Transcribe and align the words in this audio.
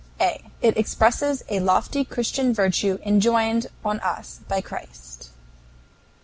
A. 0.19 0.49
It 0.63 0.77
expresses 0.79 1.43
a 1.47 1.59
lofty 1.59 2.03
Christian 2.03 2.55
virtue 2.55 2.97
enjoined 3.05 3.67
on 3.85 3.99
us 3.99 4.39
by 4.47 4.59
Christ. 4.59 5.29